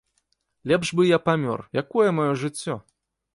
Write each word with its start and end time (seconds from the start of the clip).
Лепш 0.71 0.87
бы 0.99 1.05
я 1.09 1.19
памёр, 1.29 1.61
якое 1.83 2.09
маё 2.21 2.31
жыццё? 2.45 2.79